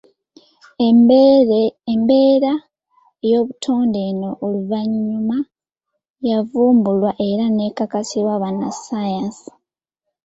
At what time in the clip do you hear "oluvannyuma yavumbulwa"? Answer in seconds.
4.45-7.11